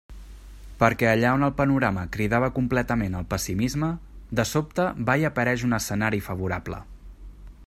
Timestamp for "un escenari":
5.73-6.27